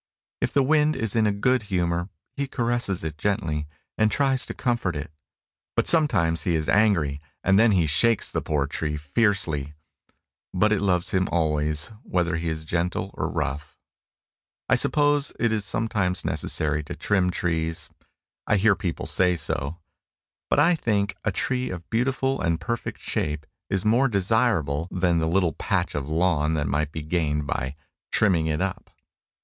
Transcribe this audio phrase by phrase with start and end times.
[0.41, 3.67] If the wind is in a good humor, he caresses it gently,
[3.99, 5.11] and tries to comfort it;
[5.75, 9.75] but sometimes he is angry, and then he shakes the poor tree fiercely.
[10.55, 13.77] But it loves him always, whether he is gentle or rough.
[14.67, 17.91] I suppose it is sometimes necessary to trim trees.
[18.47, 19.77] I hear people say so.
[20.49, 25.27] But I think a tree of beautiful and perfect shape is more desirable than the
[25.27, 27.75] little patch of lawn that might be gained by
[28.11, 28.89] "trimming it up."